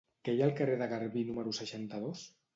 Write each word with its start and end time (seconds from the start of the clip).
Què 0.27 0.33
hi 0.35 0.39
ha 0.45 0.47
al 0.51 0.55
carrer 0.61 0.77
de 0.81 0.87
Garbí 0.95 1.23
número 1.29 1.55
seixanta-dos? 1.61 2.27